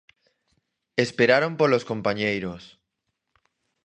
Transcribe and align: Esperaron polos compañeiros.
Esperaron 1.05 1.53
polos 1.59 1.83
compañeiros. 1.91 2.63